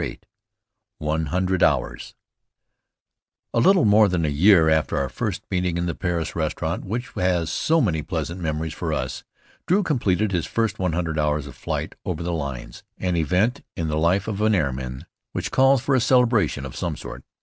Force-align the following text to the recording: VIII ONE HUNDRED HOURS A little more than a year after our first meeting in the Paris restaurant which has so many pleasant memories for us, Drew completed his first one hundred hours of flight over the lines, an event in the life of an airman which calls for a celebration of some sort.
VIII 0.01 0.19
ONE 0.97 1.25
HUNDRED 1.27 1.61
HOURS 1.61 2.15
A 3.53 3.59
little 3.59 3.85
more 3.85 4.07
than 4.09 4.25
a 4.25 4.29
year 4.29 4.67
after 4.67 4.97
our 4.97 5.09
first 5.09 5.43
meeting 5.51 5.77
in 5.77 5.85
the 5.85 5.93
Paris 5.93 6.35
restaurant 6.35 6.83
which 6.83 7.09
has 7.11 7.51
so 7.51 7.79
many 7.79 8.01
pleasant 8.01 8.41
memories 8.41 8.73
for 8.73 8.93
us, 8.93 9.23
Drew 9.67 9.83
completed 9.83 10.31
his 10.31 10.47
first 10.47 10.79
one 10.79 10.93
hundred 10.93 11.19
hours 11.19 11.45
of 11.45 11.55
flight 11.55 11.93
over 12.03 12.23
the 12.23 12.33
lines, 12.33 12.81
an 12.97 13.15
event 13.15 13.63
in 13.75 13.89
the 13.89 13.99
life 13.99 14.27
of 14.27 14.41
an 14.41 14.55
airman 14.55 15.05
which 15.33 15.51
calls 15.51 15.83
for 15.83 15.93
a 15.93 16.01
celebration 16.01 16.65
of 16.65 16.75
some 16.75 16.97
sort. 16.97 17.23